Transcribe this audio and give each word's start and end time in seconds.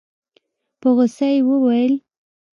په 0.81 0.87
غوسه 0.95 1.27
يې 1.33 1.39
وويل. 1.47 1.93